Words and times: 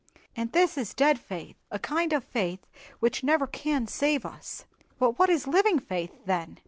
And 0.35 0.51
this 0.51 0.79
is 0.79 0.95
dead 0.95 1.19
faith, 1.19 1.57
a 1.69 1.77
kind 1.77 2.11
of 2.11 2.23
faith 2.23 2.65
which 2.99 3.23
never 3.23 3.45
can 3.45 3.85
save 3.85 4.25
us." 4.25 4.65
"But 4.97 5.19
what 5.19 5.29
is 5.29 5.45
living 5.45 5.77
faith, 5.77 6.25
then?" 6.25 6.57